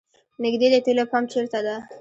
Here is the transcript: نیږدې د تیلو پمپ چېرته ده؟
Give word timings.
نیږدې 0.43 0.67
د 0.73 0.75
تیلو 0.85 1.03
پمپ 1.11 1.27
چېرته 1.33 1.59
ده؟ 1.65 1.75